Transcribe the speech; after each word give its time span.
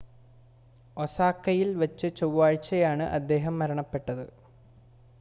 ഒസാക്കയിൽ 0.97 1.69
വച്ച് 1.81 2.07
ചൊവ്വാഴ്ചയാണ് 2.17 3.07
അദ്ദേഹം 3.19 3.55
മരണപ്പെട്ടത് 3.59 4.25